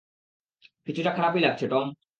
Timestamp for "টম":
1.67-1.87